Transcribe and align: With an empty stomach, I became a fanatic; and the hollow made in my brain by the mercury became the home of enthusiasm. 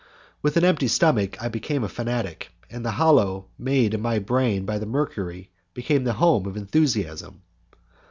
With 0.41 0.57
an 0.57 0.65
empty 0.65 0.87
stomach, 0.87 1.39
I 1.39 1.47
became 1.47 1.83
a 1.83 1.87
fanatic; 1.87 2.49
and 2.71 2.83
the 2.83 2.89
hollow 2.93 3.45
made 3.59 3.93
in 3.93 4.01
my 4.01 4.17
brain 4.17 4.65
by 4.65 4.79
the 4.79 4.87
mercury 4.87 5.51
became 5.75 6.05
the 6.05 6.13
home 6.13 6.47
of 6.47 6.57
enthusiasm. 6.57 7.43